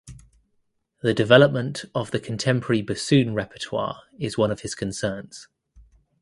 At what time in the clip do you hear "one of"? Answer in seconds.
4.35-4.61